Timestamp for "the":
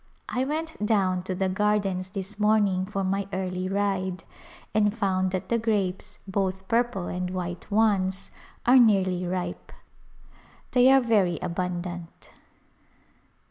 1.35-1.47, 5.49-5.59